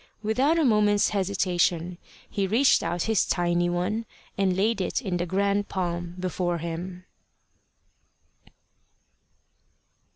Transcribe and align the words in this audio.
Without 0.23 0.57
a 0.57 0.65
moment's 0.65 1.09
hesitation 1.09 1.99
he 2.27 2.47
reached 2.47 2.81
out 2.81 3.03
his 3.03 3.23
tiny 3.23 3.69
one, 3.69 4.07
and 4.35 4.57
laid 4.57 4.81
it 4.81 4.99
in 4.99 5.17
the 5.17 5.27
grand 5.27 5.69
palm 5.69 6.15
before 6.19 6.57
him. 6.57 7.05